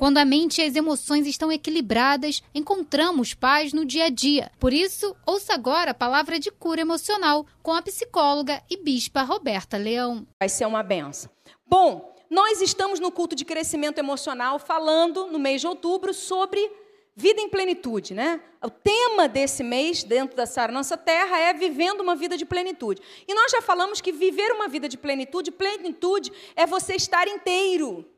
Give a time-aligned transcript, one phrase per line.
[0.00, 4.50] Quando a mente e as emoções estão equilibradas, encontramos paz no dia a dia.
[4.58, 9.76] Por isso, ouça agora a palavra de cura emocional com a psicóloga e bispa Roberta
[9.76, 10.26] Leão.
[10.40, 11.30] Vai ser uma benção.
[11.66, 16.66] Bom, nós estamos no culto de crescimento emocional falando no mês de outubro sobre
[17.14, 18.40] vida em plenitude, né?
[18.64, 23.02] O tema desse mês, dentro da Sara Nossa Terra, é vivendo uma vida de plenitude.
[23.28, 28.10] E nós já falamos que viver uma vida de plenitude, plenitude é você estar inteiro.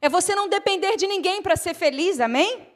[0.00, 2.68] É você não depender de ninguém para ser feliz, amém?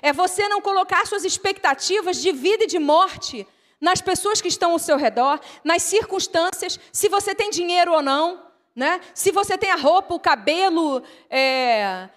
[0.00, 3.46] É você não colocar suas expectativas de vida e de morte
[3.80, 8.46] nas pessoas que estão ao seu redor, nas circunstâncias, se você tem dinheiro ou não,
[8.76, 9.00] né?
[9.12, 12.08] se você tem a roupa, o cabelo, é,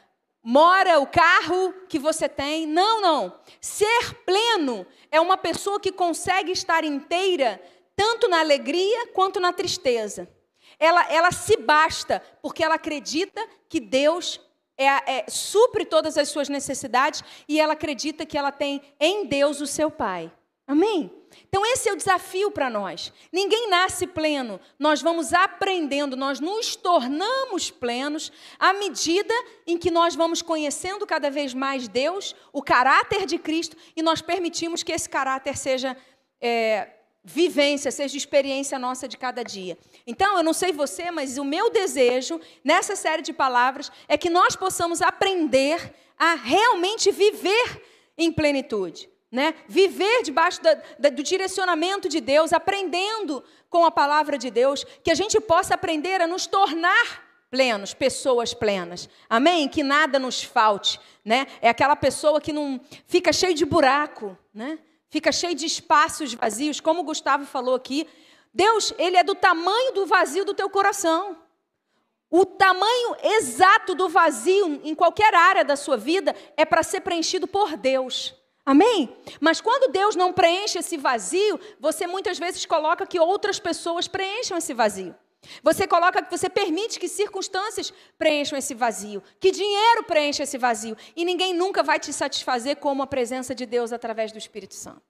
[0.44, 2.68] mora, o carro que você tem.
[2.68, 3.34] Não, não.
[3.60, 7.60] Ser pleno é uma pessoa que consegue estar inteira
[7.96, 10.30] tanto na alegria quanto na tristeza.
[10.80, 14.40] Ela, ela se basta porque ela acredita que Deus
[14.78, 19.62] é, é, supre todas as suas necessidades e ela acredita que ela tem em Deus
[19.62, 20.32] o seu Pai.
[20.68, 21.12] Amém?
[21.48, 23.14] Então, esse é o desafio para nós.
[23.32, 29.34] Ninguém nasce pleno, nós vamos aprendendo, nós nos tornamos plenos à medida
[29.68, 34.22] em que nós vamos conhecendo cada vez mais Deus, o caráter de Cristo, e nós
[34.22, 35.96] permitimos que esse caráter seja
[36.42, 36.95] é,
[37.26, 39.76] vivência, seja experiência nossa de cada dia.
[40.06, 44.30] Então, eu não sei você, mas o meu desejo nessa série de palavras é que
[44.30, 47.82] nós possamos aprender a realmente viver
[48.16, 49.10] em plenitude.
[49.32, 49.56] Né?
[49.68, 55.12] Viver debaixo da, da, do direcionamento de Deus, aprendendo com a palavra de Deus, que
[55.12, 59.10] a gente possa aprender a nos tornar plenos, pessoas plenas.
[59.28, 59.68] Amém?
[59.68, 61.48] Que nada nos falte, né?
[61.62, 64.78] É aquela pessoa que não fica cheio de buraco, né?
[65.16, 68.06] Fica cheio de espaços vazios, como o Gustavo falou aqui.
[68.54, 71.38] Deus, ele é do tamanho do vazio do teu coração.
[72.30, 77.48] O tamanho exato do vazio em qualquer área da sua vida é para ser preenchido
[77.48, 78.36] por Deus.
[78.66, 79.16] Amém?
[79.40, 84.58] Mas quando Deus não preenche esse vazio, você muitas vezes coloca que outras pessoas preencham
[84.58, 85.16] esse vazio.
[85.64, 90.98] Você coloca que você permite que circunstâncias preencham esse vazio, que dinheiro preencha esse vazio,
[91.16, 95.02] e ninguém nunca vai te satisfazer como a presença de Deus através do Espírito Santo.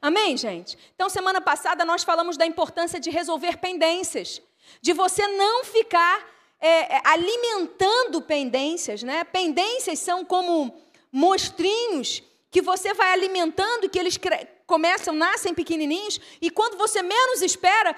[0.00, 0.76] Amém, gente?
[0.94, 4.42] Então, semana passada nós falamos da importância de resolver pendências,
[4.80, 6.28] de você não ficar
[6.60, 9.24] é, é alimentando pendências, né?
[9.24, 10.74] Pendências são como
[11.10, 14.18] mostrinhos que você vai alimentando, que eles
[14.66, 17.96] começam, nascem pequenininhos, e quando você menos espera,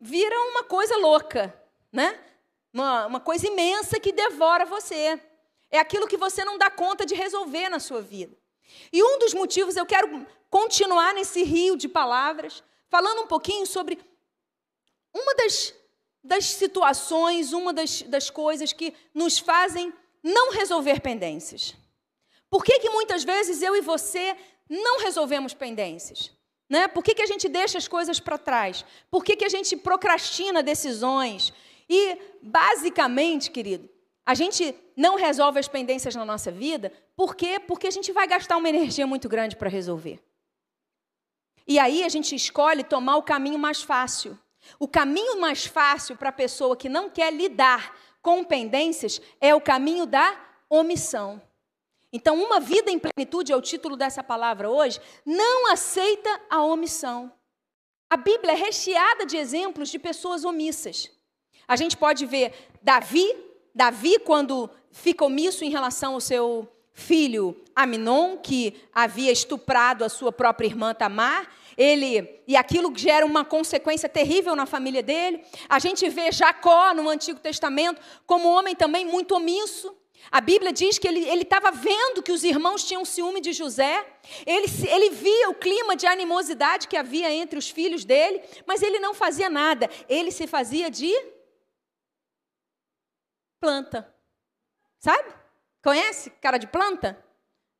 [0.00, 1.54] vira uma coisa louca,
[1.92, 2.18] né?
[2.72, 5.20] Uma, uma coisa imensa que devora você.
[5.70, 8.36] É aquilo que você não dá conta de resolver na sua vida.
[8.92, 13.98] E um dos motivos, eu quero continuar nesse rio de palavras, falando um pouquinho sobre
[15.12, 15.74] uma das,
[16.22, 19.92] das situações, uma das, das coisas que nos fazem
[20.22, 21.74] não resolver pendências.
[22.50, 24.36] Por que, que muitas vezes eu e você
[24.68, 26.35] não resolvemos pendências?
[26.68, 26.88] Né?
[26.88, 28.84] Por que, que a gente deixa as coisas para trás?
[29.10, 31.52] Por que, que a gente procrastina decisões?
[31.88, 33.88] E, basicamente, querido,
[34.24, 37.60] a gente não resolve as pendências na nossa vida, por quê?
[37.60, 40.20] Porque a gente vai gastar uma energia muito grande para resolver.
[41.66, 44.38] E aí a gente escolhe tomar o caminho mais fácil.
[44.78, 49.60] O caminho mais fácil para a pessoa que não quer lidar com pendências é o
[49.60, 50.36] caminho da
[50.68, 51.40] omissão.
[52.16, 57.30] Então, uma vida em plenitude é o título dessa palavra hoje, não aceita a omissão.
[58.08, 61.10] A Bíblia é recheada de exemplos de pessoas omissas.
[61.68, 63.36] A gente pode ver Davi,
[63.74, 70.32] Davi quando fica omisso em relação ao seu filho Aminon, que havia estuprado a sua
[70.32, 71.46] própria irmã Tamar,
[71.76, 75.44] ele e aquilo gera uma consequência terrível na família dele.
[75.68, 79.94] A gente vê Jacó no Antigo Testamento como um homem também muito omisso.
[80.30, 84.06] A Bíblia diz que ele estava vendo que os irmãos tinham ciúme de José,
[84.44, 88.98] ele, ele via o clima de animosidade que havia entre os filhos dele, mas ele
[88.98, 91.12] não fazia nada, ele se fazia de
[93.60, 94.12] planta.
[94.98, 95.32] Sabe?
[95.82, 97.22] Conhece cara de planta?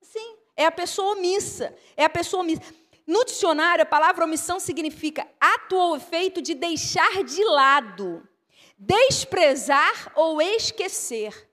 [0.00, 2.62] Sim, é a pessoa omissa, é a pessoa omissa.
[3.06, 8.28] No dicionário, a palavra omissão significa ato ou efeito de deixar de lado,
[8.76, 11.45] desprezar ou esquecer.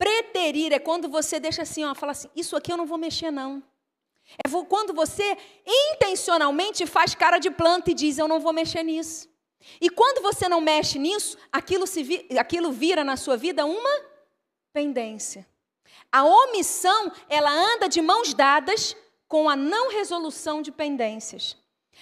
[0.00, 3.30] Preterir é quando você deixa assim, ó, fala assim: Isso aqui eu não vou mexer,
[3.30, 3.62] não.
[4.42, 5.36] É quando você
[5.66, 9.28] intencionalmente faz cara de planta e diz: Eu não vou mexer nisso.
[9.78, 13.90] E quando você não mexe nisso, aquilo, vi, aquilo vira na sua vida uma
[14.72, 15.46] pendência.
[16.10, 18.96] A omissão, ela anda de mãos dadas
[19.28, 21.58] com a não resolução de pendências.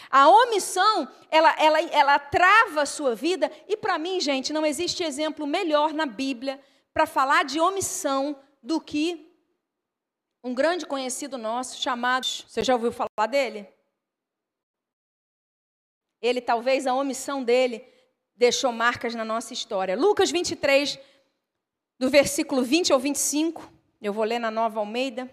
[0.08, 5.02] A omissão, ela, ela, ela trava a sua vida, e para mim, gente, não existe
[5.02, 6.60] exemplo melhor na Bíblia
[6.98, 9.32] para falar de omissão do que
[10.42, 12.26] um grande conhecido nosso chamado.
[12.26, 13.68] Você já ouviu falar dele?
[16.20, 17.86] Ele, talvez a omissão dele,
[18.34, 19.96] deixou marcas na nossa história.
[19.96, 20.98] Lucas 23,
[22.00, 23.72] do versículo 20 ao 25,
[24.02, 25.30] eu vou ler na Nova Almeida.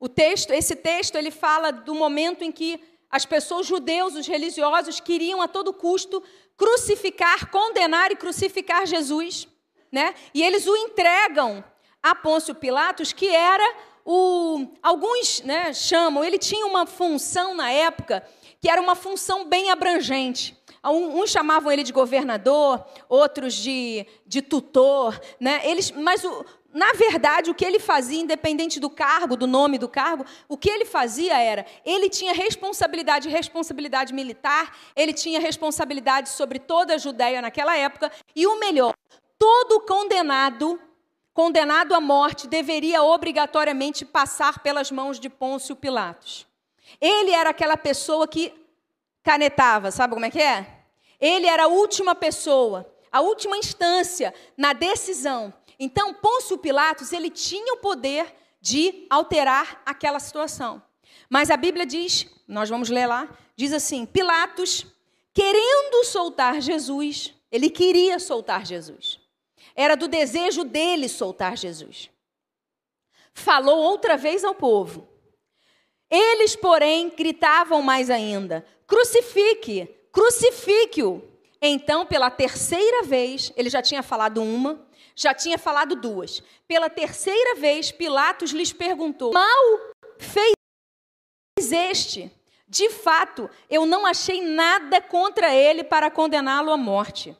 [0.00, 5.00] O texto, esse texto, ele fala do momento em que as pessoas judeus, os religiosos,
[5.00, 6.22] queriam a todo custo
[6.56, 9.48] crucificar, condenar e crucificar Jesus,
[9.90, 10.14] né?
[10.34, 11.64] E eles o entregam
[12.02, 18.26] a Pôncio Pilatos, que era o alguns, né, chamam, ele tinha uma função na época
[18.60, 20.56] que era uma função bem abrangente.
[20.84, 25.60] Uns chamavam ele de governador, outros de, de tutor, né?
[25.64, 29.88] Eles, mas o, na verdade, o que ele fazia, independente do cargo, do nome do
[29.88, 36.58] cargo, o que ele fazia era, ele tinha responsabilidade, responsabilidade militar, ele tinha responsabilidade sobre
[36.58, 38.92] toda a Judéia naquela época, e o melhor,
[39.38, 40.78] todo condenado,
[41.32, 46.46] condenado à morte, deveria obrigatoriamente passar pelas mãos de Pôncio Pilatos.
[47.00, 48.52] Ele era aquela pessoa que
[49.22, 50.66] canetava, sabe como é que é?
[51.18, 55.52] Ele era a última pessoa, a última instância na decisão.
[55.78, 60.82] Então, Pôncio Pilatos, ele tinha o poder de alterar aquela situação.
[61.30, 64.86] Mas a Bíblia diz, nós vamos ler lá, diz assim: Pilatos,
[65.32, 69.20] querendo soltar Jesus, ele queria soltar Jesus.
[69.74, 72.10] Era do desejo dele soltar Jesus.
[73.32, 75.08] Falou outra vez ao povo.
[76.10, 81.22] Eles, porém, gritavam mais ainda: Crucifique, crucifique-o.
[81.60, 86.42] Então, pela terceira vez, ele já tinha falado uma, já tinha falado duas.
[86.66, 89.80] Pela terceira vez, Pilatos lhes perguntou: Mal
[90.18, 90.52] fez
[91.58, 92.30] este?
[92.66, 97.34] De fato, eu não achei nada contra ele para condená-lo à morte.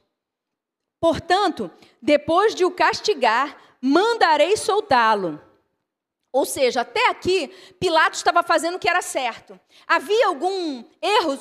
[1.00, 1.70] Portanto,
[2.00, 5.40] depois de o castigar, mandarei soltá-lo.
[6.32, 9.58] Ou seja, até aqui, Pilatos estava fazendo o que era certo.
[9.86, 11.38] Havia algum erro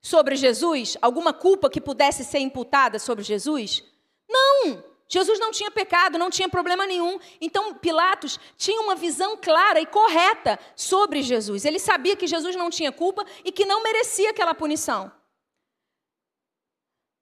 [0.00, 0.96] sobre Jesus?
[1.00, 3.82] Alguma culpa que pudesse ser imputada sobre Jesus?
[4.28, 4.82] Não!
[5.08, 7.18] Jesus não tinha pecado, não tinha problema nenhum.
[7.40, 11.64] Então Pilatos tinha uma visão clara e correta sobre Jesus.
[11.64, 15.12] Ele sabia que Jesus não tinha culpa e que não merecia aquela punição.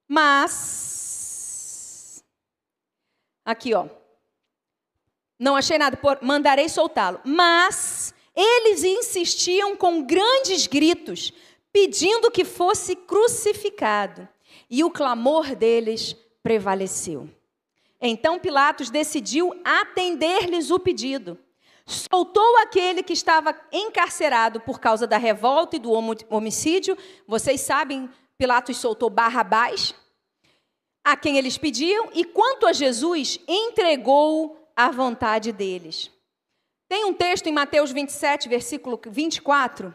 [0.08, 1.42] Mas
[3.44, 3.86] aqui, ó.
[5.38, 7.20] Não achei nada, mandarei soltá-lo.
[7.24, 11.32] Mas eles insistiam com grandes gritos,
[11.72, 14.28] pedindo que fosse crucificado.
[14.70, 17.28] E o clamor deles prevaleceu.
[18.04, 21.38] Então Pilatos decidiu atender-lhes o pedido.
[21.86, 25.92] Soltou aquele que estava encarcerado por causa da revolta e do
[26.28, 26.98] homicídio.
[27.28, 29.94] Vocês sabem, Pilatos soltou Barrabás,
[31.04, 36.10] a quem eles pediam, e quanto a Jesus, entregou à vontade deles.
[36.88, 39.94] Tem um texto em Mateus 27, versículo 24,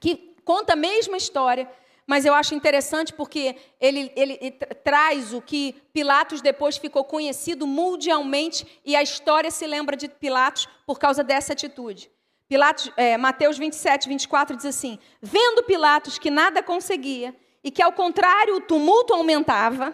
[0.00, 1.70] que conta a mesma história,
[2.06, 4.52] mas eu acho interessante porque ele, ele,
[4.84, 10.68] traz o que Pilatos depois ficou conhecido mundialmente e a história se lembra de Pilatos
[10.86, 12.08] por causa dessa atitude.
[12.48, 17.92] Pilatos, é, Mateus 27, 24 diz assim: Vendo Pilatos que nada conseguia e que, ao
[17.92, 19.92] contrário, o tumulto aumentava,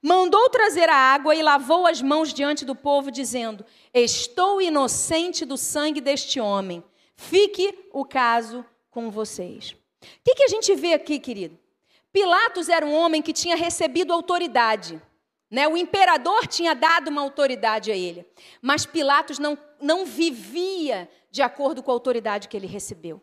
[0.00, 3.62] mandou trazer a água e lavou as mãos diante do povo, dizendo:
[3.92, 6.82] Estou inocente do sangue deste homem.
[7.14, 9.76] Fique o caso com vocês.
[10.02, 11.58] O que, que a gente vê aqui, querido?
[12.12, 15.00] Pilatos era um homem que tinha recebido autoridade.
[15.50, 15.66] Né?
[15.68, 18.26] O imperador tinha dado uma autoridade a ele.
[18.60, 23.20] Mas Pilatos não, não vivia de acordo com a autoridade que ele recebeu.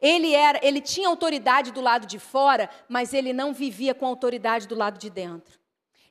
[0.00, 4.66] Ele, era, ele tinha autoridade do lado de fora, mas ele não vivia com autoridade
[4.66, 5.58] do lado de dentro.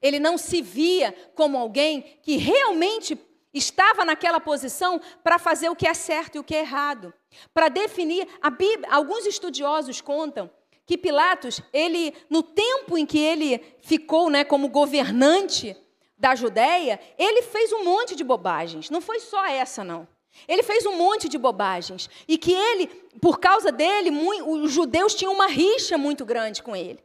[0.01, 3.17] Ele não se via como alguém que realmente
[3.53, 7.13] estava naquela posição para fazer o que é certo e o que é errado,
[7.53, 8.27] para definir.
[8.57, 10.49] Bíblia, alguns estudiosos contam
[10.85, 15.75] que Pilatos, ele, no tempo em que ele ficou, né, como governante
[16.17, 18.89] da Judéia, ele fez um monte de bobagens.
[18.89, 20.07] Não foi só essa, não.
[20.47, 22.87] Ele fez um monte de bobagens e que ele,
[23.21, 24.09] por causa dele,
[24.45, 26.99] os judeus tinham uma rixa muito grande com ele.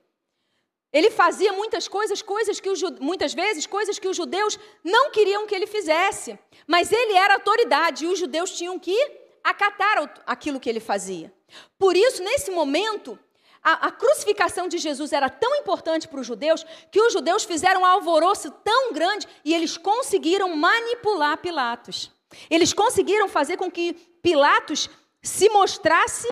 [0.91, 5.47] Ele fazia muitas coisas, coisas que os, muitas vezes coisas que os judeus não queriam
[5.47, 8.97] que ele fizesse, mas ele era autoridade e os judeus tinham que
[9.43, 11.33] acatar aquilo que ele fazia.
[11.79, 13.19] Por isso, nesse momento,
[13.63, 17.83] a, a crucificação de Jesus era tão importante para os judeus que os judeus fizeram
[17.83, 22.11] um alvoroço tão grande e eles conseguiram manipular Pilatos.
[22.51, 24.89] Eles conseguiram fazer com que Pilatos
[25.23, 26.29] se mostrasse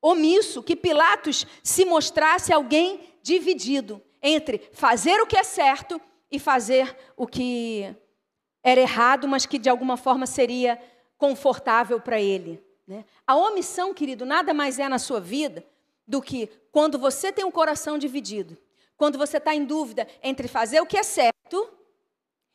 [0.00, 6.96] omisso, que Pilatos se mostrasse alguém dividido entre fazer o que é certo e fazer
[7.16, 7.94] o que
[8.62, 10.80] era errado, mas que de alguma forma seria
[11.16, 12.62] confortável para ele.
[12.86, 13.04] Né?
[13.26, 15.64] A omissão, querido, nada mais é na sua vida
[16.06, 18.56] do que quando você tem um coração dividido,
[18.96, 21.68] quando você está em dúvida entre fazer o que é certo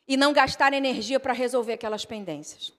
[0.06, 2.72] e não gastar energia para resolver aquelas pendências.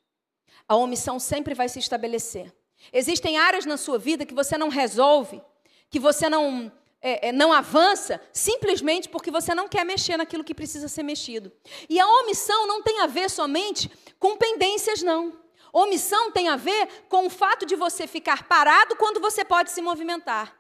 [0.68, 2.54] A omissão sempre vai se estabelecer.
[2.92, 5.42] Existem áreas na sua vida que você não resolve,
[5.90, 6.72] que você não
[7.02, 11.52] é, é, não avança simplesmente porque você não quer mexer naquilo que precisa ser mexido.
[11.90, 15.41] E a omissão não tem a ver somente com pendências, não.
[15.74, 19.82] Omissão tem a ver com o fato de você ficar parado quando você pode se
[19.82, 20.56] movimentar.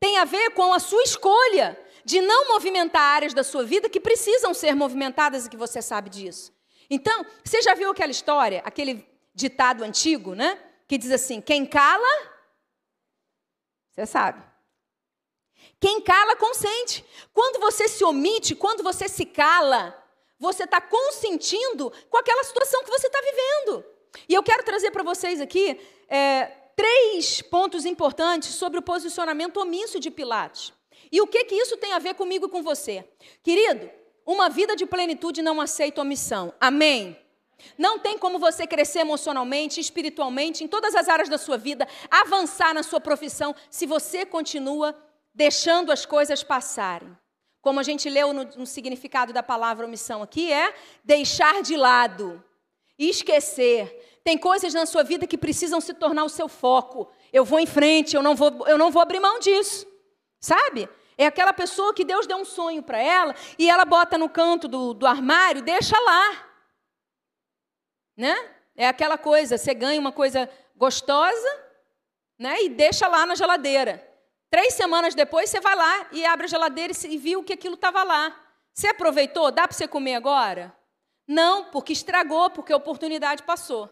[0.00, 4.00] Tem a ver com a sua escolha de não movimentar áreas da sua vida que
[4.00, 6.52] precisam ser movimentadas e que você sabe disso.
[6.88, 10.58] Então, você já viu aquela história, aquele ditado antigo, né?
[10.86, 12.08] Que diz assim: quem cala,
[13.90, 14.42] você sabe.
[15.80, 17.04] Quem cala, consente.
[17.32, 19.96] Quando você se omite, quando você se cala,
[20.38, 23.84] você está consentindo com aquela situação que você está vivendo.
[24.28, 26.46] E eu quero trazer para vocês aqui é,
[26.76, 30.72] três pontos importantes sobre o posicionamento omisso de Pilatos.
[31.10, 33.04] E o que, que isso tem a ver comigo e com você?
[33.42, 33.90] Querido,
[34.26, 36.52] uma vida de plenitude não aceita omissão.
[36.60, 37.18] Amém?
[37.76, 42.72] Não tem como você crescer emocionalmente, espiritualmente, em todas as áreas da sua vida, avançar
[42.74, 44.96] na sua profissão, se você continua
[45.34, 47.16] deixando as coisas passarem.
[47.60, 50.72] Como a gente leu no, no significado da palavra omissão aqui, é
[51.04, 52.42] deixar de lado,
[52.98, 54.20] esquecer.
[54.24, 57.10] Tem coisas na sua vida que precisam se tornar o seu foco.
[57.32, 59.86] Eu vou em frente, eu não vou, eu não vou abrir mão disso.
[60.40, 60.88] Sabe?
[61.16, 64.68] É aquela pessoa que Deus deu um sonho para ela e ela bota no canto
[64.68, 66.46] do, do armário, deixa lá.
[68.16, 68.36] Né?
[68.76, 71.64] É aquela coisa, você ganha uma coisa gostosa,
[72.38, 72.62] né?
[72.62, 74.06] E deixa lá na geladeira.
[74.48, 78.02] Três semanas depois, você vai lá e abre a geladeira e viu que aquilo estava
[78.04, 78.34] lá.
[78.72, 79.50] Você aproveitou?
[79.50, 80.74] Dá para você comer agora?
[81.28, 83.90] Não, porque estragou, porque a oportunidade passou.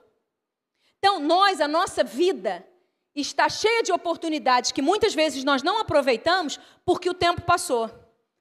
[0.99, 2.67] Então, nós, a nossa vida,
[3.15, 7.91] está cheia de oportunidades que muitas vezes nós não aproveitamos porque o tempo passou.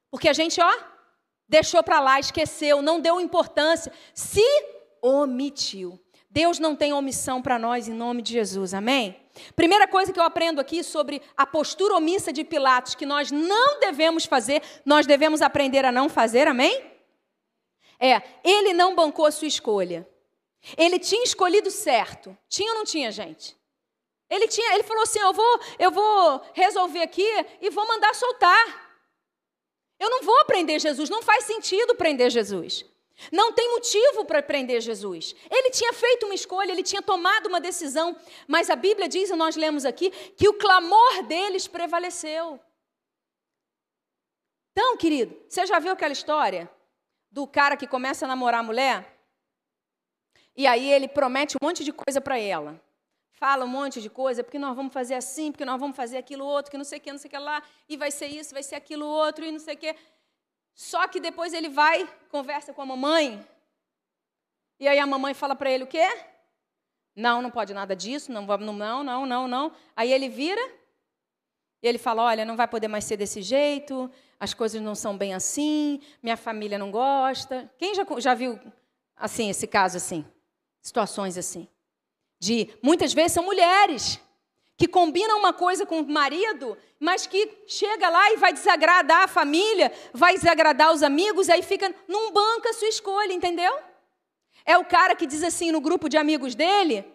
[0.10, 0.74] Porque a gente, ó,
[1.48, 4.44] deixou para lá, esqueceu, não deu importância, se
[5.02, 6.00] omitiu.
[6.30, 9.18] Deus não tem omissão para nós em nome de Jesus, amém?
[9.56, 13.80] Primeira coisa que eu aprendo aqui sobre a postura omissa de Pilatos, que nós não
[13.80, 16.95] devemos fazer, nós devemos aprender a não fazer, amém?
[18.00, 20.08] É, ele não bancou a sua escolha.
[20.78, 22.36] Ele tinha escolhido certo.
[22.50, 23.56] Tinha ou não tinha, gente?
[24.30, 27.28] Ele tinha, ele falou assim: "Eu vou, eu vou resolver aqui
[27.62, 28.86] e vou mandar soltar.
[30.00, 32.86] Eu não vou prender Jesus, não faz sentido prender Jesus.
[33.32, 35.34] Não tem motivo para prender Jesus.
[35.50, 39.36] Ele tinha feito uma escolha, ele tinha tomado uma decisão, mas a Bíblia diz, e
[39.36, 42.60] nós lemos aqui, que o clamor deles prevaleceu.
[44.72, 46.70] Então, querido, você já viu aquela história
[47.36, 48.98] do cara que começa a namorar a mulher?
[50.56, 52.82] E aí ele promete um monte de coisa para ela.
[53.34, 56.46] Fala um monte de coisa, porque nós vamos fazer assim, porque nós vamos fazer aquilo
[56.46, 58.54] outro, que não sei o que, não sei o que lá, e vai ser isso,
[58.54, 59.94] vai ser aquilo outro, e não sei o que.
[60.74, 63.46] Só que depois ele vai, conversa com a mamãe,
[64.80, 66.08] e aí a mamãe fala para ele o quê?
[67.14, 69.74] Não, não pode nada disso, não, não, não, não, não.
[69.94, 70.66] Aí ele vira,
[71.86, 75.16] e ele fala: Olha, não vai poder mais ser desse jeito, as coisas não são
[75.16, 77.72] bem assim, minha família não gosta.
[77.78, 78.60] Quem já, já viu
[79.16, 80.26] assim esse caso assim?
[80.82, 81.68] Situações assim.
[82.40, 84.20] De muitas vezes são mulheres
[84.76, 89.28] que combinam uma coisa com o marido, mas que chega lá e vai desagradar a
[89.28, 93.78] família, vai desagradar os amigos, aí fica, não banca a sua escolha, entendeu?
[94.66, 97.06] É o cara que diz assim no grupo de amigos dele,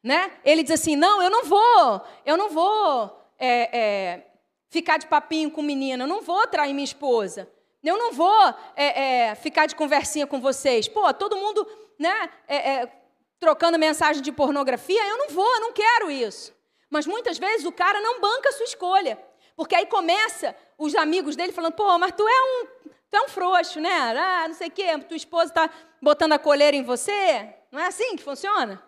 [0.00, 0.30] né?
[0.44, 4.26] Ele diz assim: não, eu não vou, eu não vou é, é,
[4.68, 7.48] ficar de papinho com menina, eu não vou trair minha esposa,
[7.82, 10.86] eu não vou é, é ficar de conversinha com vocês.
[10.86, 11.66] Pô, todo mundo,
[11.98, 12.30] né?
[12.46, 12.92] É, é,
[13.40, 16.54] trocando mensagem de pornografia, eu não vou, eu não quero isso.
[16.88, 19.18] Mas muitas vezes o cara não banca a sua escolha.
[19.56, 22.66] Porque aí começa os amigos dele falando, pô, mas tu é um,
[23.10, 23.90] tu é um frouxo, né?
[23.90, 25.70] Ah, não sei o quê, tua esposa está
[26.00, 27.54] botando a coleira em você.
[27.70, 28.82] Não é assim que funciona?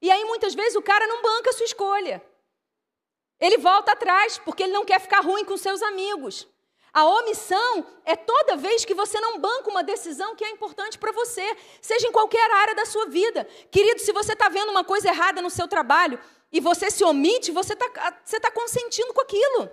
[0.00, 2.22] E aí muitas vezes o cara não banca a sua escolha.
[3.42, 6.46] Ele volta atrás, porque ele não quer ficar ruim com seus amigos.
[6.92, 11.10] A omissão é toda vez que você não banca uma decisão que é importante para
[11.10, 13.44] você, seja em qualquer área da sua vida.
[13.68, 16.20] Querido, se você está vendo uma coisa errada no seu trabalho
[16.52, 19.68] e você se omite, você está você tá consentindo com aquilo.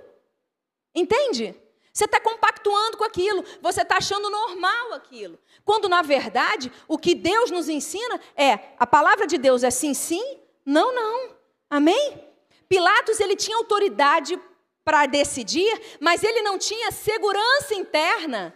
[0.95, 1.55] Entende?
[1.93, 5.37] Você está compactuando com aquilo, você está achando normal aquilo.
[5.63, 9.93] Quando, na verdade, o que Deus nos ensina é: a palavra de Deus é sim,
[9.93, 11.35] sim, não, não.
[11.69, 12.28] Amém?
[12.69, 14.39] Pilatos ele tinha autoridade
[14.85, 18.55] para decidir, mas ele não tinha segurança interna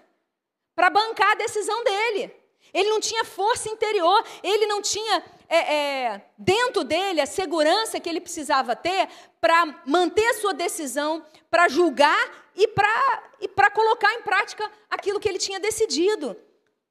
[0.75, 2.33] para bancar a decisão dele.
[2.73, 8.09] Ele não tinha força interior, ele não tinha é, é, dentro dele a segurança que
[8.09, 9.07] ele precisava ter
[9.41, 15.27] para manter a sua decisão, para julgar e para e colocar em prática aquilo que
[15.27, 16.35] ele tinha decidido.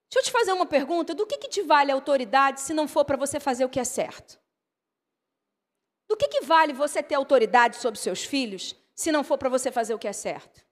[0.09, 2.87] Deixa eu te fazer uma pergunta: do que, que te vale a autoridade se não
[2.87, 4.42] for para você fazer o que é certo?
[6.13, 9.73] Do que, que vale você ter autoridade sobre seus filhos se não for para você
[9.73, 10.63] fazer o que é certo?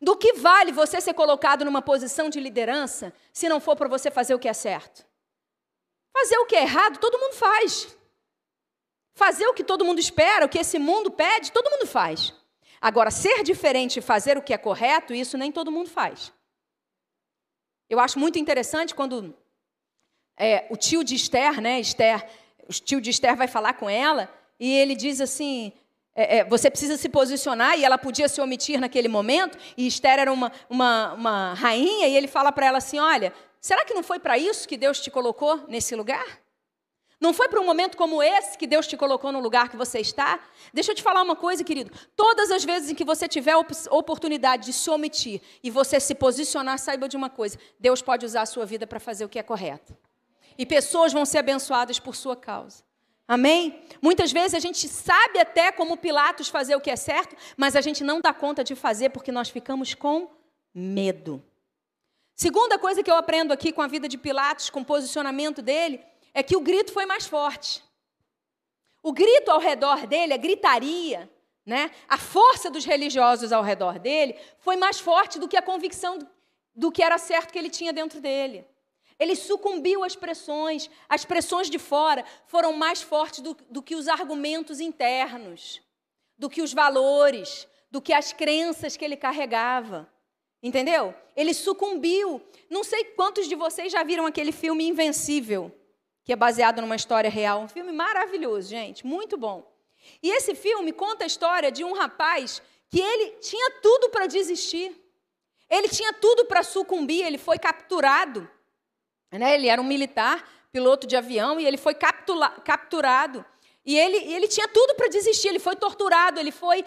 [0.00, 4.08] Do que vale você ser colocado numa posição de liderança se não for para você
[4.08, 5.04] fazer o que é certo?
[6.16, 7.88] Fazer o que é errado, todo mundo faz.
[9.14, 12.32] Fazer o que todo mundo espera, o que esse mundo pede, todo mundo faz.
[12.80, 16.32] Agora, ser diferente e fazer o que é correto, isso nem todo mundo faz.
[17.90, 19.36] Eu acho muito interessante quando
[20.36, 22.24] é, o tio de Esther, né, Esther,
[22.68, 25.72] o tio de Esther vai falar com ela e ele diz assim:
[26.14, 30.18] é, é, você precisa se posicionar, e ela podia se omitir naquele momento, e Esther
[30.18, 34.02] era uma, uma, uma rainha, e ele fala para ela assim: Olha, será que não
[34.02, 36.26] foi para isso que Deus te colocou nesse lugar?
[37.20, 40.00] Não foi para um momento como esse que Deus te colocou no lugar que você
[40.00, 40.40] está?
[40.72, 41.90] Deixa eu te falar uma coisa, querido.
[42.16, 43.58] Todas as vezes em que você tiver a
[43.90, 48.42] oportunidade de se omitir e você se posicionar, saiba de uma coisa: Deus pode usar
[48.42, 49.96] a sua vida para fazer o que é correto.
[50.56, 52.87] E pessoas vão ser abençoadas por sua causa.
[53.28, 53.84] Amém?
[54.00, 57.82] Muitas vezes a gente sabe até como Pilatos fazer o que é certo, mas a
[57.82, 60.30] gente não dá conta de fazer porque nós ficamos com
[60.74, 61.44] medo.
[62.34, 66.00] Segunda coisa que eu aprendo aqui com a vida de Pilatos, com o posicionamento dele,
[66.32, 67.84] é que o grito foi mais forte.
[69.02, 71.30] O grito ao redor dele, a gritaria,
[71.66, 71.90] né?
[72.08, 76.18] a força dos religiosos ao redor dele, foi mais forte do que a convicção
[76.74, 78.64] do que era certo que ele tinha dentro dele.
[79.18, 80.88] Ele sucumbiu às pressões.
[81.08, 85.80] As pressões de fora foram mais fortes do, do que os argumentos internos,
[86.36, 90.08] do que os valores, do que as crenças que ele carregava.
[90.62, 91.14] Entendeu?
[91.36, 92.40] Ele sucumbiu.
[92.70, 95.72] Não sei quantos de vocês já viram aquele filme Invencível,
[96.24, 97.62] que é baseado numa história real.
[97.62, 99.66] Um filme maravilhoso, gente, muito bom.
[100.22, 104.94] E esse filme conta a história de um rapaz que ele tinha tudo para desistir.
[105.68, 108.48] Ele tinha tudo para sucumbir, ele foi capturado.
[109.30, 109.54] Né?
[109.54, 113.44] Ele era um militar, piloto de avião, e ele foi capturado.
[113.84, 116.84] E ele, ele tinha tudo para desistir, ele foi torturado, ele foi.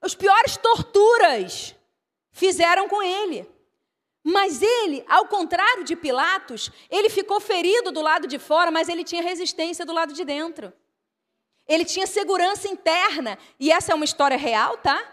[0.00, 1.74] As piores torturas
[2.30, 3.48] fizeram com ele.
[4.24, 9.02] Mas ele, ao contrário de Pilatos, ele ficou ferido do lado de fora, mas ele
[9.02, 10.72] tinha resistência do lado de dentro.
[11.66, 15.11] Ele tinha segurança interna, e essa é uma história real, tá?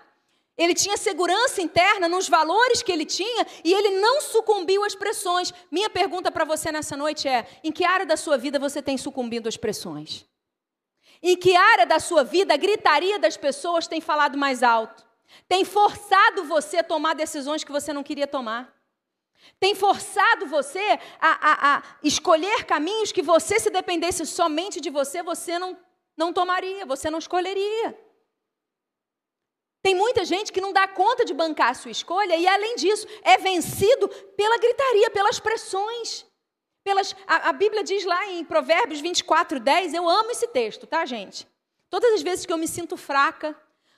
[0.60, 5.54] Ele tinha segurança interna nos valores que ele tinha e ele não sucumbiu às pressões.
[5.72, 8.98] Minha pergunta para você nessa noite é: em que área da sua vida você tem
[8.98, 10.28] sucumbido às pressões?
[11.24, 15.08] Em que área da sua vida a gritaria das pessoas tem falado mais alto?
[15.48, 18.76] Tem forçado você a tomar decisões que você não queria tomar?
[19.62, 25.24] Tem forçado você a, a, a escolher caminhos que você, se dependesse somente de você,
[25.24, 25.78] você não,
[26.18, 28.09] não tomaria, você não escolheria?
[29.82, 33.08] Tem muita gente que não dá conta de bancar a sua escolha e, além disso,
[33.24, 36.26] é vencido pela gritaria, pelas pressões.
[36.84, 41.06] Pelas, a, a Bíblia diz lá em Provérbios 24, 10, eu amo esse texto, tá,
[41.06, 41.48] gente?
[41.90, 43.56] Todas as vezes que eu me sinto fraca,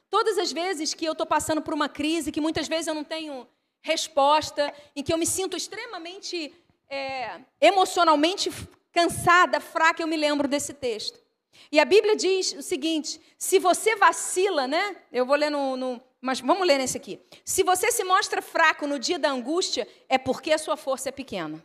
[0.10, 3.04] todas as vezes que eu estou passando por uma crise, que muitas vezes eu não
[3.04, 3.48] tenho
[3.82, 6.54] resposta, em que eu me sinto extremamente
[6.89, 8.52] é, emocionalmente
[8.91, 11.21] cansada, fraca, eu me lembro desse texto.
[11.71, 14.95] E a Bíblia diz o seguinte: se você vacila, né?
[15.12, 17.19] Eu vou ler no, no, Mas vamos ler nesse aqui.
[17.43, 21.12] Se você se mostra fraco no dia da angústia, é porque a sua força é
[21.12, 21.63] pequena.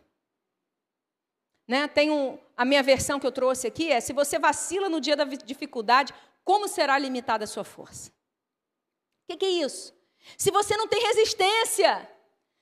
[1.68, 1.88] Né?
[1.88, 5.16] Tem um, a minha versão que eu trouxe aqui é: se você vacila no dia
[5.16, 8.10] da dificuldade, como será limitada a sua força?
[8.10, 9.94] O que, que é isso?
[10.36, 12.08] Se você não tem resistência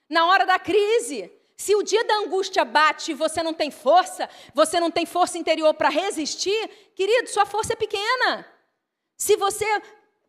[0.08, 4.28] na hora da crise, se o dia da angústia bate e você não tem força,
[4.52, 8.46] você não tem força interior para resistir, querido, sua força é pequena.
[9.16, 9.64] Se você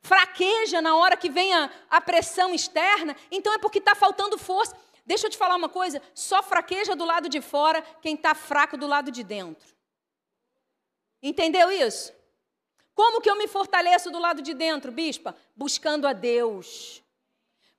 [0.02, 4.78] fraqueja na hora que vem a, a pressão externa, então é porque está faltando força.
[5.04, 8.78] Deixa eu te falar uma coisa: só fraqueja do lado de fora quem está fraco
[8.78, 9.76] do lado de dentro.
[11.22, 12.14] Entendeu isso?
[12.94, 15.36] Como que eu me fortaleço do lado de dentro, bispa?
[15.56, 17.04] Buscando a Deus,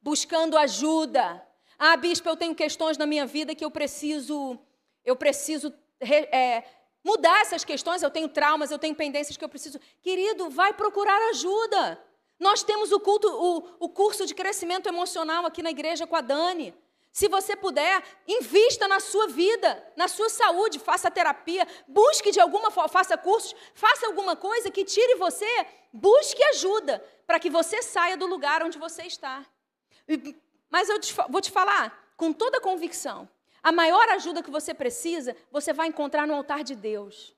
[0.03, 1.46] buscando ajuda,
[1.79, 4.59] ah, bispo, eu tenho questões na minha vida que eu preciso,
[5.05, 6.65] eu preciso é,
[7.05, 8.03] mudar essas questões.
[8.03, 9.79] Eu tenho traumas, eu tenho pendências que eu preciso.
[10.03, 12.03] Querido, vai procurar ajuda.
[12.39, 16.21] Nós temos o, culto, o, o curso de crescimento emocional aqui na igreja com a
[16.21, 16.75] Dani.
[17.13, 22.71] Se você puder, invista na sua vida, na sua saúde, faça terapia, busque de alguma
[22.71, 28.19] forma, faça cursos, faça alguma coisa que tire você, busque ajuda para que você saia
[28.19, 29.47] do lugar onde você está.
[30.71, 33.29] Mas eu te, vou te falar com toda convicção:
[33.63, 37.35] a maior ajuda que você precisa, você vai encontrar no altar de Deus.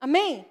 [0.00, 0.46] Amém?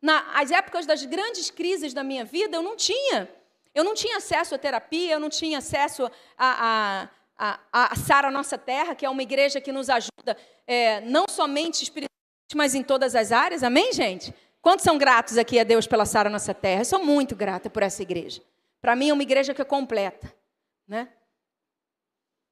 [0.00, 3.28] Nas épocas das grandes crises da minha vida, eu não tinha.
[3.74, 8.30] Eu não tinha acesso à terapia, eu não tinha acesso a, a, a, a Sara
[8.30, 12.08] Nossa Terra, que é uma igreja que nos ajuda é, não somente espiritualmente,
[12.54, 13.62] mas em todas as áreas.
[13.62, 14.34] Amém, gente?
[14.60, 16.80] Quantos são gratos aqui a Deus pela Sara Nossa Terra?
[16.80, 18.42] Eu sou muito grata por essa igreja.
[18.80, 20.32] Para mim é uma igreja que é completa.
[20.86, 21.08] Né?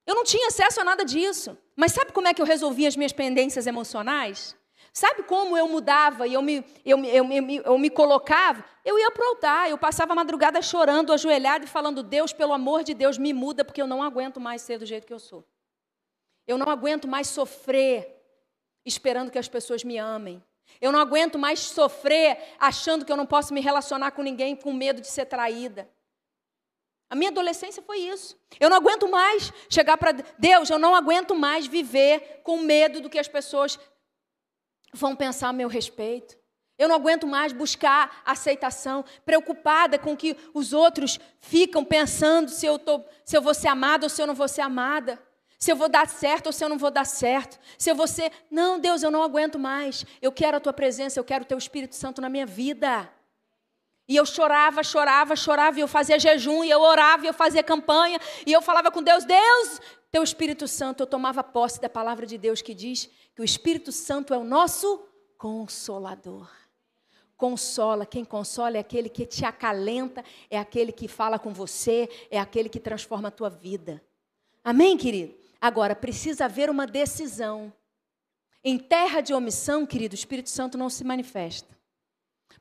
[0.07, 1.57] Eu não tinha acesso a nada disso.
[1.75, 4.55] Mas sabe como é que eu resolvia as minhas pendências emocionais?
[4.93, 8.63] Sabe como eu mudava e eu me, eu, eu, eu, eu me colocava?
[8.83, 12.53] Eu ia para o altar, eu passava a madrugada chorando, ajoelhado e falando: Deus, pelo
[12.53, 15.19] amor de Deus, me muda, porque eu não aguento mais ser do jeito que eu
[15.19, 15.45] sou.
[16.47, 18.15] Eu não aguento mais sofrer
[18.85, 20.41] esperando que as pessoas me amem.
[20.79, 24.71] Eu não aguento mais sofrer achando que eu não posso me relacionar com ninguém com
[24.73, 25.89] medo de ser traída.
[27.09, 28.37] A minha adolescência foi isso.
[28.59, 33.09] Eu não aguento mais chegar para Deus, eu não aguento mais viver com medo do
[33.09, 33.79] que as pessoas
[34.93, 36.37] vão pensar a meu respeito.
[36.77, 42.77] Eu não aguento mais buscar aceitação, preocupada com que os outros ficam pensando se eu,
[42.77, 45.19] tô, se eu vou ser amada ou se eu não vou ser amada.
[45.57, 47.57] Se eu vou dar certo ou se eu não vou dar certo.
[47.79, 48.31] Se eu vou ser.
[48.51, 50.05] Não, Deus, eu não aguento mais.
[50.21, 53.11] Eu quero a tua presença, eu quero o teu Espírito Santo na minha vida.
[54.07, 57.61] E eu chorava, chorava, chorava, e eu fazia jejum, e eu orava, e eu fazia
[57.61, 62.25] campanha, e eu falava com Deus: Deus, teu Espírito Santo, eu tomava posse da palavra
[62.25, 65.05] de Deus que diz que o Espírito Santo é o nosso
[65.37, 66.49] consolador.
[67.35, 72.39] Consola, quem consola é aquele que te acalenta, é aquele que fala com você, é
[72.39, 74.01] aquele que transforma a tua vida.
[74.63, 75.35] Amém, querido?
[75.61, 77.71] Agora, precisa haver uma decisão.
[78.63, 81.76] Em terra de omissão, querido, o Espírito Santo não se manifesta.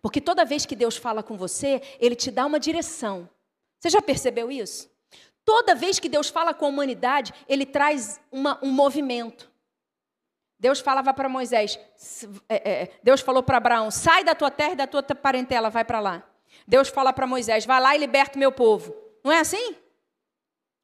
[0.00, 3.28] Porque toda vez que Deus fala com você, ele te dá uma direção.
[3.78, 4.90] Você já percebeu isso?
[5.44, 9.50] Toda vez que Deus fala com a humanidade, ele traz uma, um movimento.
[10.58, 11.78] Deus falava para Moisés,
[12.48, 15.84] é, é, Deus falou para Abraão: sai da tua terra e da tua parentela, vai
[15.84, 16.24] para lá.
[16.66, 18.94] Deus fala para Moisés: vai lá e liberta o meu povo.
[19.22, 19.76] Não é assim?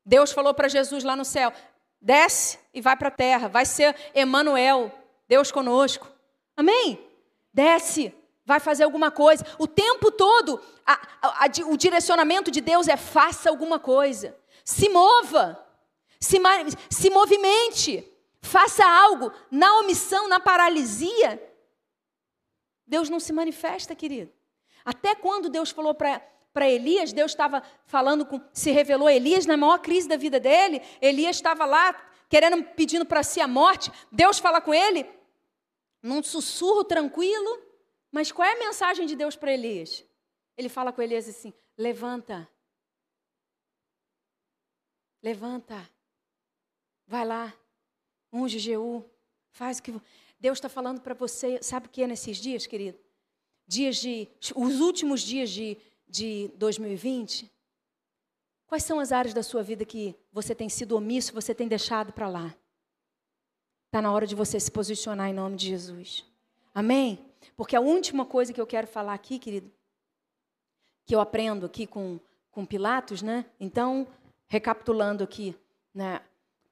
[0.04, 1.52] Deus falou para Jesus lá no céu:
[2.00, 4.92] desce e vai para a terra, vai ser Emanuel,
[5.26, 6.08] Deus conosco.
[6.56, 6.98] Amém?
[7.52, 9.44] Desce, vai fazer alguma coisa.
[9.58, 14.36] O tempo todo, a, a, a, o direcionamento de Deus é faça alguma coisa.
[14.64, 15.64] Se mova,
[16.20, 16.38] se,
[16.90, 18.04] se movimente,
[18.40, 19.32] faça algo.
[19.50, 21.42] Na omissão, na paralisia,
[22.86, 24.32] Deus não se manifesta, querido.
[24.84, 29.78] Até quando Deus falou para Elias, Deus estava falando com, se revelou Elias na maior
[29.78, 30.82] crise da vida dele.
[31.00, 31.94] Elias estava lá
[32.28, 33.90] querendo, pedindo para si a morte.
[34.10, 35.08] Deus fala com ele
[36.02, 37.71] num sussurro tranquilo.
[38.12, 40.04] Mas qual é a mensagem de Deus para Elias?
[40.56, 42.48] Ele fala com Elias assim: levanta,
[45.20, 45.90] levanta,
[47.06, 47.52] vai lá,
[48.32, 49.04] unge Jeú,
[49.50, 50.00] faz o que.
[50.38, 52.98] Deus está falando para você, sabe o que é nesses dias, querido?
[53.66, 54.28] Dias de.
[54.54, 55.78] Os últimos dias de
[56.12, 57.50] de 2020?
[58.66, 62.12] Quais são as áreas da sua vida que você tem sido omisso, você tem deixado
[62.12, 62.54] para lá?
[63.86, 66.24] Está na hora de você se posicionar em nome de Jesus.
[66.74, 67.31] Amém?
[67.56, 69.70] Porque a última coisa que eu quero falar aqui, querido,
[71.04, 72.18] que eu aprendo aqui com,
[72.50, 73.44] com Pilatos, né?
[73.58, 74.06] Então,
[74.48, 75.54] recapitulando aqui,
[75.94, 76.20] né?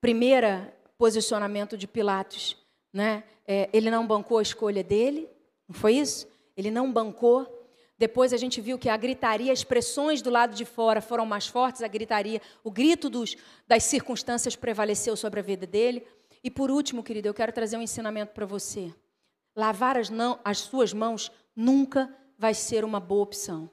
[0.01, 2.57] Primeira posicionamento de Pilatos,
[2.93, 3.25] né?
[3.47, 5.29] É, ele não bancou a escolha dele,
[5.69, 6.29] não foi isso?
[6.57, 7.61] Ele não bancou
[8.01, 11.47] depois a gente viu que a gritaria, as pressões do lado de fora foram mais
[11.47, 13.37] fortes, a gritaria, o grito dos,
[13.69, 16.07] das circunstâncias prevaleceu sobre a vida dele.
[16.43, 18.91] E por último, querido, eu quero trazer um ensinamento para você.
[19.55, 23.71] Lavar as, não, as suas mãos nunca vai ser uma boa opção.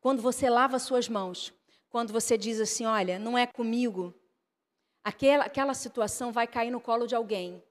[0.00, 1.52] Quando você lava as suas mãos,
[1.88, 4.14] quando você diz assim, olha, não é comigo,
[5.02, 7.62] aquela, aquela situação vai cair no colo de alguém.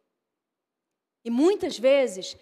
[1.23, 2.37] E muitas vezes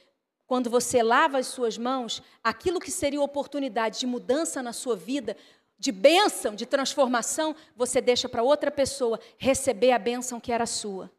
[0.46, 5.36] quando você lava as suas mãos, aquilo que seria oportunidade de mudança na sua vida,
[5.80, 11.12] de bênção, de transformação, você deixa para outra pessoa receber a bênção que era sua.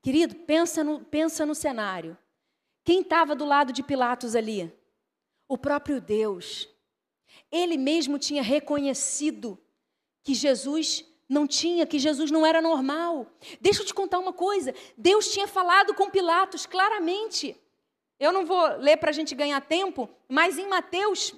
[0.00, 2.16] Querido, pensa no, pensa no cenário.
[2.88, 4.72] Quem estava do lado de Pilatos ali?
[5.46, 6.66] O próprio Deus.
[7.52, 9.58] Ele mesmo tinha reconhecido
[10.24, 13.26] que Jesus não tinha, que Jesus não era normal.
[13.60, 17.54] Deixa eu te contar uma coisa: Deus tinha falado com Pilatos claramente.
[18.18, 21.34] Eu não vou ler para a gente ganhar tempo, mas em Mateus,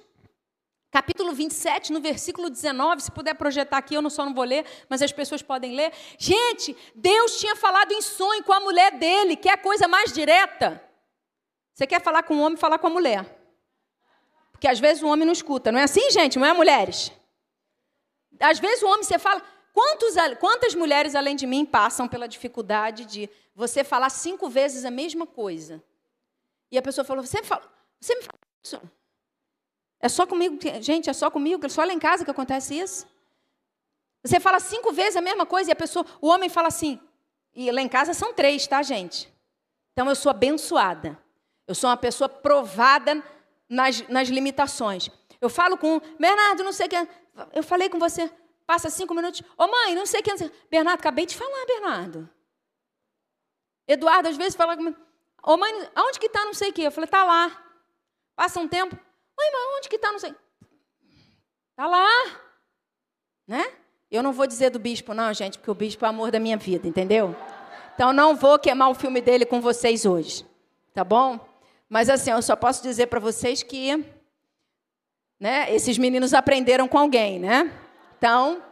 [0.89, 4.65] capítulo 27, no versículo 19, se puder projetar aqui, eu não só não vou ler,
[4.87, 5.91] mas as pessoas podem ler.
[6.17, 10.13] Gente, Deus tinha falado em sonho com a mulher dele, que é a coisa mais
[10.13, 10.89] direta.
[11.73, 13.25] Você quer falar com o homem, falar com a mulher.
[14.51, 16.37] Porque às vezes o homem não escuta, não é assim, gente?
[16.37, 17.11] Não é, mulheres?
[18.39, 19.41] Às vezes o homem, você fala,
[19.73, 24.91] quantos, quantas mulheres além de mim passam pela dificuldade de você falar cinco vezes a
[24.91, 25.83] mesma coisa?
[26.71, 28.81] E a pessoa falou: Você, fala, você me fala isso?
[29.99, 33.05] É só comigo, gente, é só comigo, só lá em casa que acontece isso.
[34.23, 36.99] Você fala cinco vezes a mesma coisa e a pessoa, o homem fala assim,
[37.53, 39.31] e lá em casa são três, tá, gente?
[39.93, 41.19] Então eu sou abençoada.
[41.71, 43.23] Eu sou uma pessoa provada
[43.69, 45.09] nas, nas limitações.
[45.39, 47.07] Eu falo com Bernardo, não sei o que.
[47.53, 48.29] Eu falei com você,
[48.67, 49.41] passa cinco minutos.
[49.57, 50.51] Ô mãe, não sei o que.
[50.69, 52.29] Bernardo, acabei de falar, Bernardo.
[53.87, 54.97] Eduardo, às vezes, fala comigo.
[55.41, 56.81] Ô mãe, aonde que está não sei o que?
[56.81, 57.49] Eu falei, tá lá.
[58.35, 58.93] Passa um tempo.
[58.93, 60.35] Mãe, mas onde que está não sei?
[61.73, 62.09] Tá lá.
[63.47, 63.71] Né?
[64.11, 66.39] Eu não vou dizer do bispo, não, gente, porque o bispo é o amor da
[66.39, 67.33] minha vida, entendeu?
[67.95, 70.45] Então não vou queimar o filme dele com vocês hoje,
[70.93, 71.49] tá bom?
[71.91, 73.97] Mas assim, eu só posso dizer para vocês que
[75.37, 77.69] né, esses meninos aprenderam com alguém, né?
[78.17, 78.63] Então,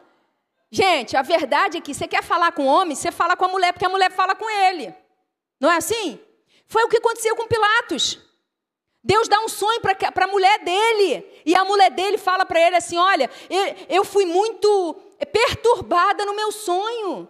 [0.71, 3.49] gente, a verdade é que você quer falar com o homem, você fala com a
[3.49, 4.95] mulher, porque a mulher fala com ele.
[5.59, 6.17] Não é assim?
[6.65, 8.19] Foi o que aconteceu com Pilatos.
[9.03, 11.25] Deus dá um sonho para a mulher dele.
[11.45, 13.29] E a mulher dele fala para ele assim: Olha,
[13.89, 14.95] eu, fui muito
[15.29, 17.27] perturbada no meu sonho.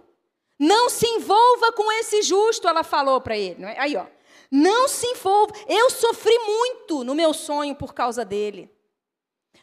[0.60, 3.64] Não se envolva com esse justo, ela falou para ele.
[3.66, 3.80] É?
[3.80, 4.06] Aí, ó.
[4.52, 5.54] Não se envolva.
[5.68, 8.74] Eu sofri muito no meu sonho por causa dele.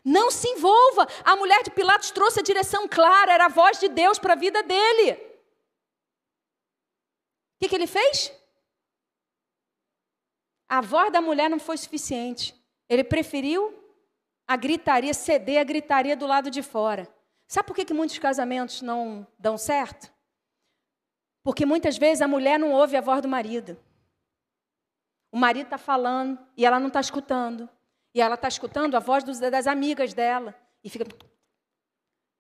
[0.05, 1.07] Não se envolva.
[1.25, 4.37] A mulher de Pilatos trouxe a direção clara, era a voz de Deus para a
[4.37, 5.13] vida dele.
[7.55, 8.33] O que, que ele fez?
[10.69, 12.55] A voz da mulher não foi suficiente.
[12.89, 13.75] Ele preferiu
[14.47, 17.09] a gritaria, ceder a gritaria do lado de fora.
[17.49, 20.13] Sabe por que, que muitos casamentos não dão certo?
[21.43, 23.79] Porque muitas vezes a mulher não ouve a voz do marido.
[25.37, 27.69] O marido está falando e ela não está escutando.
[28.15, 30.59] E ela está escutando a voz dos, das amigas dela.
[30.83, 31.05] E fica.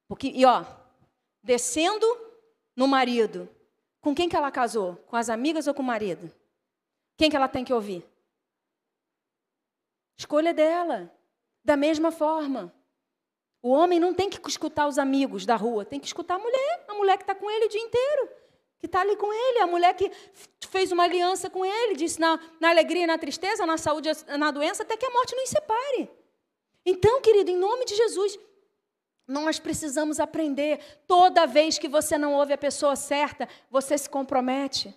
[0.08, 0.64] Porque, e ó,
[1.42, 2.06] descendo
[2.74, 3.54] no marido.
[4.00, 4.96] Com quem que ela casou?
[5.08, 6.34] Com as amigas ou com o marido?
[7.18, 8.02] Quem que ela tem que ouvir?
[10.16, 11.14] Escolha dela.
[11.62, 12.74] Da mesma forma.
[13.60, 16.84] O homem não tem que escutar os amigos da rua, tem que escutar a mulher,
[16.88, 18.30] a mulher que está com ele o dia inteiro,
[18.86, 20.10] que está ali com ele, a mulher que
[20.68, 24.82] fez uma aliança com ele, disse na, na alegria, na tristeza, na saúde, na doença,
[24.82, 26.10] até que a morte nos separe.
[26.84, 28.38] Então, querido, em nome de Jesus,
[29.26, 30.78] nós precisamos aprender.
[31.06, 34.94] Toda vez que você não ouve a pessoa certa, você se compromete.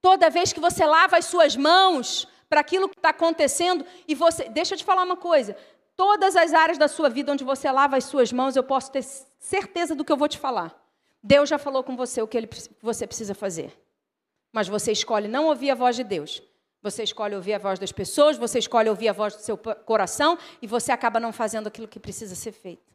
[0.00, 3.84] Toda vez que você lava as suas mãos, para aquilo que está acontecendo.
[4.06, 5.56] E você, deixa eu te falar uma coisa:
[5.96, 9.02] todas as áreas da sua vida onde você lava as suas mãos, eu posso ter
[9.02, 10.83] certeza do que eu vou te falar.
[11.26, 12.50] Deus já falou com você o que ele,
[12.82, 13.72] você precisa fazer.
[14.52, 16.42] Mas você escolhe não ouvir a voz de Deus.
[16.82, 20.38] Você escolhe ouvir a voz das pessoas, você escolhe ouvir a voz do seu coração
[20.60, 22.92] e você acaba não fazendo aquilo que precisa ser feito.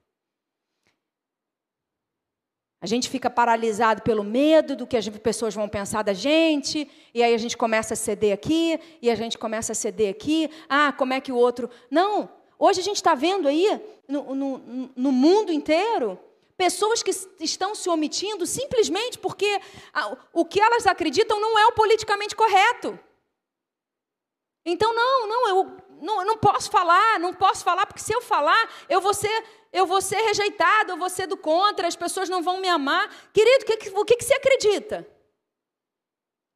[2.80, 7.24] A gente fica paralisado pelo medo do que as pessoas vão pensar da gente, e
[7.24, 10.50] aí a gente começa a ceder aqui, e a gente começa a ceder aqui.
[10.70, 11.70] Ah, como é que o outro.
[11.90, 12.30] Não!
[12.60, 16.18] Hoje a gente está vendo aí, no, no, no, mundo inteiro,
[16.60, 19.62] pessoas que estão se omitindo simplesmente porque
[20.34, 23.00] o que elas acreditam não é o politicamente correto.
[24.66, 28.70] Então, não, não, eu não, não posso falar, não posso falar, porque se eu falar,
[28.90, 29.32] eu vou ser
[29.72, 33.08] eu vou ser rejeitado, eu vou ser do contra, as pessoas não vão me amar.
[33.32, 35.08] Querido, que, o que, que você acredita?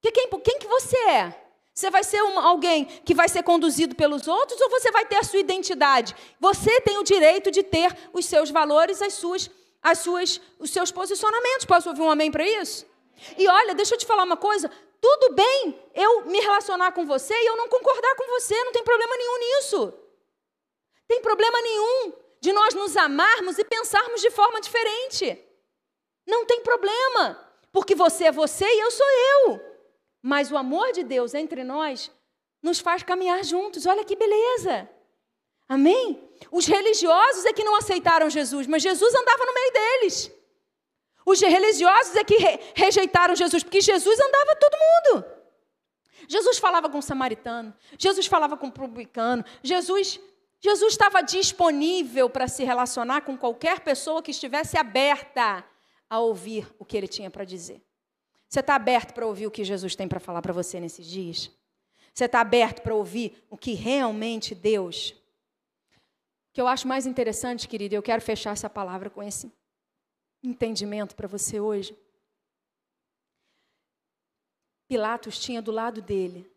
[0.02, 1.44] Que, quem, quem que você é?
[1.74, 5.18] Você vai ser um, alguém que vai ser conduzido pelos outros ou você vai ter
[5.18, 6.16] a sua identidade?
[6.40, 9.50] Você tem o direito de ter os seus valores, as suas,
[9.84, 11.66] as suas, os seus posicionamentos.
[11.66, 12.86] Posso ouvir um amém para isso?
[13.38, 14.72] E olha, deixa eu te falar uma coisa.
[15.02, 18.84] Tudo bem eu me relacionar com você e eu não concordar com você, não tem
[18.84, 19.94] problema nenhum nisso.
[21.08, 25.38] Tem problema nenhum de nós nos amarmos e pensarmos de forma diferente.
[26.26, 27.38] Não tem problema,
[27.72, 29.62] porque você é você e eu sou eu.
[30.22, 32.10] Mas o amor de Deus entre nós
[32.62, 33.86] nos faz caminhar juntos.
[33.86, 34.90] Olha que beleza.
[35.68, 36.30] Amém?
[36.52, 40.32] Os religiosos é que não aceitaram Jesus, mas Jesus andava no meio deles.
[41.26, 45.26] Os religiosos é que re rejeitaram Jesus, porque Jesus andava todo mundo.
[46.28, 50.20] Jesus falava com o samaritano, Jesus falava com o publicano, Jesus
[50.66, 55.62] Jesus estava disponível para se relacionar com qualquer pessoa que estivesse aberta
[56.10, 57.82] a ouvir o que ele tinha para dizer.
[58.48, 61.52] Você está aberto para ouvir o que Jesus tem para falar para você nesses dias?
[62.14, 65.14] Você está aberto para ouvir o que realmente Deus.
[66.54, 69.52] Que eu acho mais interessante, querido, eu quero fechar essa palavra com esse
[70.44, 71.98] entendimento para você hoje.
[74.88, 76.50] Pilatos tinha do lado dele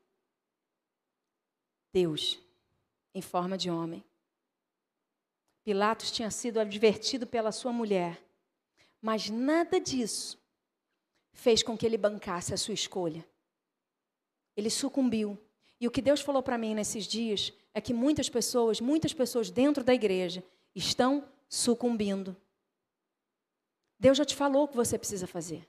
[1.93, 2.39] Deus
[3.15, 4.05] em forma de homem.
[5.65, 8.23] Pilatos tinha sido advertido pela sua mulher,
[9.01, 10.39] Mas nada disso
[11.33, 13.27] fez com que ele bancasse a sua escolha.
[14.57, 15.39] Ele sucumbiu.
[15.81, 19.51] E o que Deus falou para mim nesses dias é que muitas pessoas, muitas pessoas
[19.51, 20.43] dentro da igreja
[20.75, 22.37] estão sucumbindo.
[23.99, 25.67] Deus já te falou o que você precisa fazer.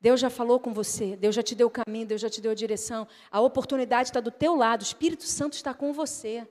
[0.00, 2.50] Deus já falou com você, Deus já te deu o caminho, Deus já te deu
[2.50, 3.08] a direção.
[3.30, 6.46] A oportunidade está do teu lado, o Espírito Santo está com você.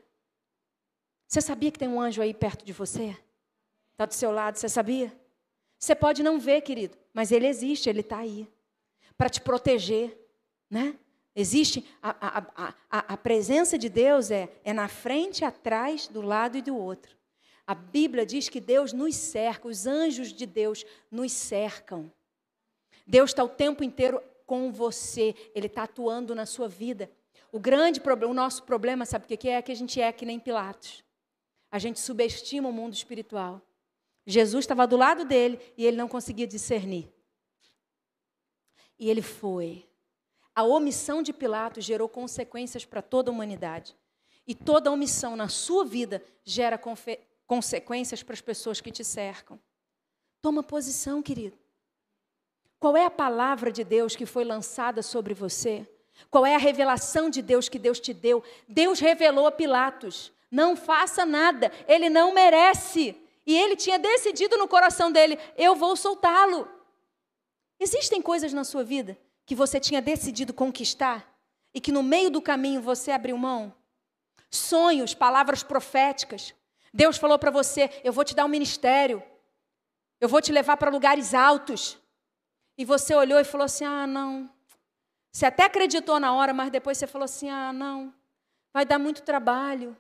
[1.28, 3.16] Você sabia que tem um anjo aí perto de você?
[3.92, 5.16] Está do seu lado, você sabia?
[5.78, 8.48] Você pode não ver, querido, mas ele existe, ele está aí
[9.18, 10.18] para te proteger,
[10.70, 10.98] né?
[11.36, 16.58] Existe a, a, a, a, presença de Deus é, é na frente, atrás, do lado
[16.58, 17.18] e do outro.
[17.66, 22.12] A Bíblia diz que Deus nos cerca, os anjos de Deus nos cercam.
[23.08, 27.10] Deus está o tempo inteiro com você, Ele está atuando na sua vida.
[27.52, 29.54] O grande problema, o nosso problema, sabe o que é?
[29.54, 31.04] É que a gente é que nem Pilatos.
[31.72, 33.62] A gente subestima o mundo espiritual.
[34.26, 37.12] Jesus estava do lado dele e ele não conseguia discernir.
[39.00, 39.88] E ele foi.
[40.56, 43.96] A omissão de Pilatos gerou consequências para toda a humanidade.
[44.46, 46.80] E toda omissão na sua vida gera
[47.48, 49.60] consequências para as pessoas que te cercam.
[50.42, 51.58] Toma posição, querido.
[52.80, 55.88] Qual é a palavra de Deus que foi lançada sobre você?
[56.30, 58.44] Qual é a revelação de Deus que Deus te deu?
[58.68, 63.16] Deus revelou a Pilatos: não faça nada, ele não merece.
[63.46, 66.68] E ele tinha decidido no coração dele: eu vou soltá-lo.
[67.80, 71.28] Existem coisas na sua vida que você tinha decidido conquistar
[71.74, 73.74] e que no meio do caminho você abriu mão?
[74.50, 76.54] Sonhos, palavras proféticas.
[76.94, 79.24] Deus falou para você: eu vou te dar um ministério,
[80.22, 81.98] eu vou te levar para lugares altos.
[82.78, 84.50] E você olhou e falou assim: ah, não.
[85.32, 88.14] Você até acreditou na hora, mas depois você falou assim: ah, não.
[88.72, 89.98] Vai dar muito trabalho.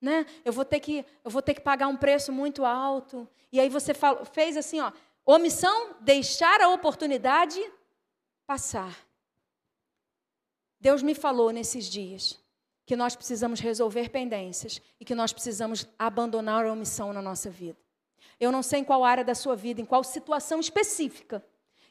[0.00, 0.26] Né?
[0.44, 3.28] Eu vou ter que eu vou ter que pagar um preço muito alto.
[3.52, 4.90] E aí você falou, fez assim, ó,
[5.24, 7.60] omissão, deixar a oportunidade
[8.52, 8.94] passar.
[10.78, 12.38] Deus me falou nesses dias
[12.84, 17.78] que nós precisamos resolver pendências e que nós precisamos abandonar a omissão na nossa vida.
[18.38, 21.42] Eu não sei em qual área da sua vida, em qual situação específica,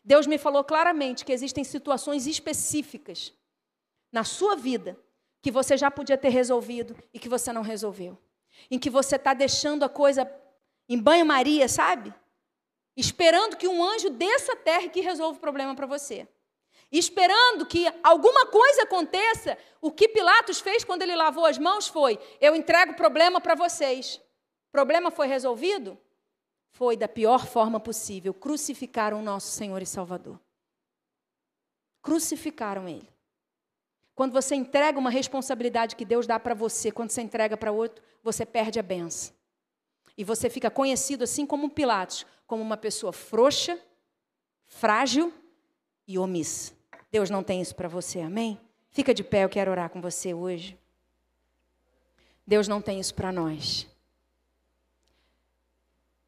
[0.05, 3.33] Deus me falou claramente que existem situações específicas
[4.11, 4.95] na sua vida
[5.41, 8.15] que você já podia ter resolvido e que você não resolveu.
[8.69, 10.31] Em que você está deixando a coisa
[10.87, 12.13] em banho-maria, sabe?
[12.95, 16.27] Esperando que um anjo desça a terra e que resolva o problema para você.
[16.91, 22.19] Esperando que alguma coisa aconteça, o que Pilatos fez quando ele lavou as mãos foi:
[22.39, 24.15] eu entrego o problema para vocês.
[24.67, 25.97] O problema foi resolvido?
[26.71, 28.33] foi da pior forma possível.
[28.33, 30.39] Crucificaram o nosso Senhor e Salvador.
[32.01, 33.07] Crucificaram ele.
[34.15, 38.03] Quando você entrega uma responsabilidade que Deus dá para você, quando você entrega para outro,
[38.23, 39.33] você perde a benção.
[40.17, 43.79] E você fica conhecido assim como Pilatos, como uma pessoa frouxa,
[44.67, 45.33] frágil
[46.07, 46.73] e omissa.
[47.11, 48.57] Deus não tem isso para você, amém?
[48.91, 50.77] Fica de pé, eu quero orar com você hoje.
[52.47, 53.87] Deus não tem isso para nós.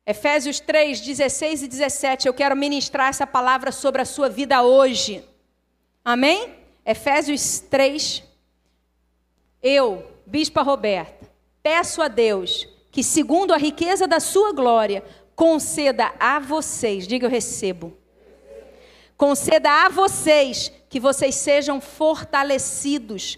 [0.05, 2.27] Efésios 3, 16 e 17.
[2.27, 5.23] Eu quero ministrar essa palavra sobre a sua vida hoje.
[6.03, 6.55] Amém?
[6.85, 8.23] Efésios 3.
[9.61, 15.03] Eu, Bispa Roberta, peço a Deus que, segundo a riqueza da sua glória,
[15.35, 17.97] conceda a vocês, diga eu recebo.
[19.17, 23.37] Conceda a vocês que vocês sejam fortalecidos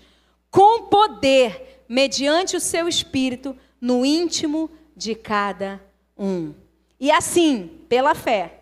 [0.50, 5.82] com poder, mediante o seu espírito, no íntimo de cada
[6.18, 6.54] um.
[7.00, 8.62] E assim, pela fé,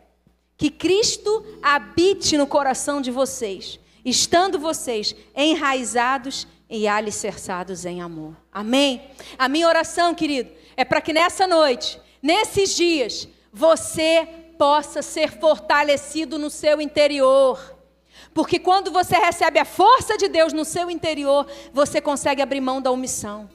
[0.58, 8.36] que Cristo habite no coração de vocês, estando vocês enraizados e alicerçados em amor.
[8.52, 9.02] Amém?
[9.38, 16.38] A minha oração, querido, é para que nessa noite, nesses dias, você possa ser fortalecido
[16.38, 17.60] no seu interior.
[18.34, 22.82] Porque quando você recebe a força de Deus no seu interior, você consegue abrir mão
[22.82, 23.50] da omissão.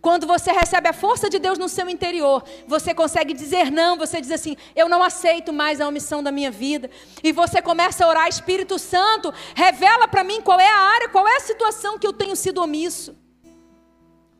[0.00, 4.20] Quando você recebe a força de Deus no seu interior, você consegue dizer não, você
[4.20, 6.90] diz assim: Eu não aceito mais a omissão da minha vida.
[7.22, 11.26] E você começa a orar, Espírito Santo, revela para mim qual é a área, qual
[11.26, 13.16] é a situação que eu tenho sido omisso.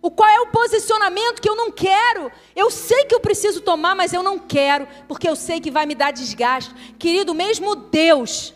[0.07, 2.31] O qual é o posicionamento que eu não quero?
[2.55, 5.85] Eu sei que eu preciso tomar, mas eu não quero, porque eu sei que vai
[5.85, 6.73] me dar desgaste.
[6.97, 8.55] Querido, mesmo Deus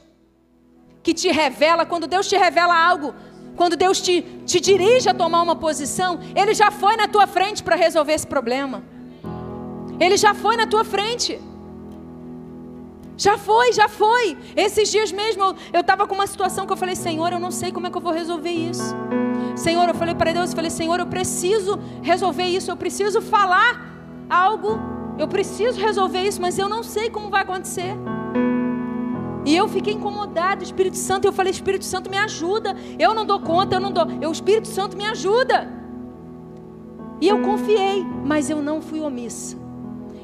[1.03, 3.13] que te revela, quando Deus te revela algo,
[3.57, 7.65] quando Deus te, te dirige a tomar uma posição, Ele já foi na tua frente
[7.65, 8.85] para resolver esse problema.
[9.99, 11.37] Ele já foi na tua frente.
[13.17, 14.39] Já foi, já foi.
[14.55, 15.43] Esses dias mesmo
[15.73, 17.97] eu estava com uma situação que eu falei, Senhor, eu não sei como é que
[17.97, 18.95] eu vou resolver isso.
[19.65, 23.71] Senhor, eu falei para Deus, eu falei, Senhor, eu preciso resolver isso, eu preciso falar
[24.29, 24.79] algo
[25.19, 27.93] Eu preciso resolver isso, mas eu não sei como vai acontecer.
[29.45, 32.75] E eu fiquei incomodado, Espírito Santo, eu falei, Espírito Santo, me ajuda.
[32.99, 34.07] Eu não dou conta, eu não dou.
[34.19, 35.69] Eu, Espírito Santo, me ajuda.
[37.21, 39.59] E eu confiei, mas eu não fui omissa.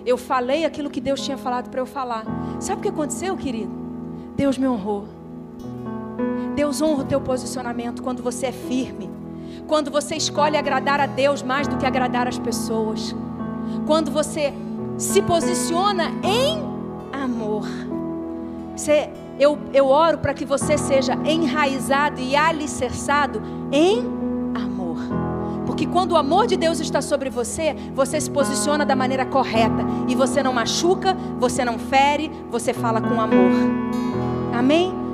[0.06, 2.24] Eu falei aquilo que Deus tinha falado para eu falar.
[2.58, 3.72] Sabe o que aconteceu, querido?
[4.34, 5.08] Deus me honrou.
[6.54, 9.15] Deus honra o teu posicionamento quando você é firme.
[9.66, 13.14] Quando você escolhe agradar a Deus mais do que agradar as pessoas.
[13.86, 14.52] Quando você
[14.98, 16.62] se posiciona em
[17.12, 17.66] amor.
[18.74, 23.42] Você, eu, eu oro para que você seja enraizado e alicerçado
[23.72, 23.98] em
[24.54, 24.98] amor.
[25.66, 29.84] Porque quando o amor de Deus está sobre você, você se posiciona da maneira correta.
[30.08, 33.50] E você não machuca, você não fere, você fala com amor.
[34.54, 35.05] Amém?